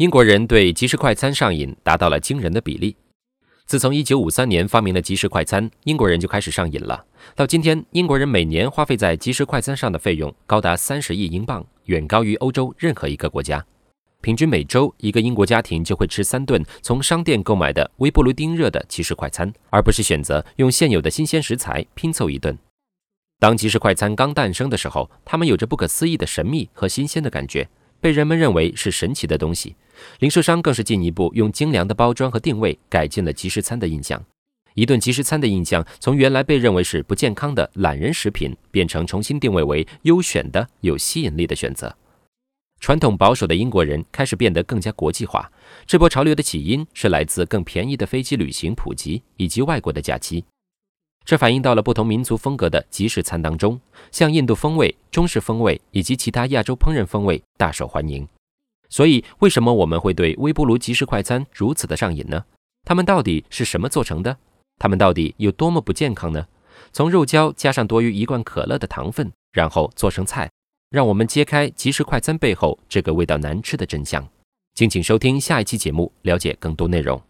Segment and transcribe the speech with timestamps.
[0.00, 2.96] 英国人对即食快餐上瘾达到了惊人的比例。
[3.66, 7.04] 自从1953年发明了即食快餐，英国人就开始上瘾了。
[7.36, 13.62] 到今天，英国人每年花费在即食快餐上的费用高达30亿英镑，远高于欧洲任何一个国家。
[14.22, 22.56] 平均每周，一个英国家庭就会吃三顿从商店购买的微波炉叮热的即食快餐，而不是选择用现有的新鲜食材拼凑一顿。
[23.38, 27.68] 当即食快餐刚诞生的时候，它们有着不可思议的神秘和新鲜的感觉。
[28.00, 29.76] 被人们认为是神奇的东西，
[30.18, 34.22] 零售商更是进一步用精良的包装和定位改进了即食餐的印象。
[34.74, 41.94] 一顿即食餐的印象从原来被认为是不健康的懒人食品，变成重新定位为优选的有吸引力的选择。
[42.78, 45.50] 传统保守的英国人开始变得更加国际化。
[45.86, 50.44] 这波潮流的起因是来自更便宜的飞机旅行普及以及外国的假期。
[51.30, 53.80] 这反映到了不同民族风格的即食餐当中，
[54.10, 58.26] 像印度风味、中式风味以及其他亚洲烹饪风味大受欢迎。
[58.88, 62.44] 所以，为什么我们会对微波炉即食快餐如此的上瘾呢？
[62.84, 64.38] 它们到底是什么做成的？
[64.80, 66.48] 它们到底有多么不健康呢？
[66.92, 70.50] 从肉胶加上多于一罐可乐的糖分，然后做成菜，
[70.90, 74.28] 让我们揭开即食快餐背后这个味道难吃的真相。
[74.74, 77.22] 敬请收听下一期节目，了解更多内容。